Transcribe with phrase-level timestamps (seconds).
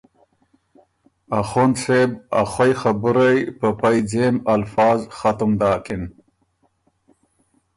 [1.39, 6.03] اخوند صېب ا خوئ خبُرئ په پئ ځېم الفاظ ختم داکِن:ـ